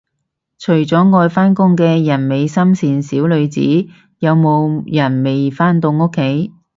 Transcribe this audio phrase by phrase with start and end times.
[0.57, 3.61] 除咗愛返工嘅人美心善小女子，
[4.17, 6.51] 有冇人未返到屋企